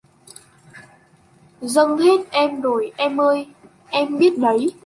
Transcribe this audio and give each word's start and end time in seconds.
Dâng 1.61 1.97
hết 1.97 2.21
em 2.31 2.61
rồi, 2.61 2.91
em 2.97 3.21
ơi 3.21 3.47
em 3.89 4.17
biết 4.17 4.37
đấy 4.37 4.71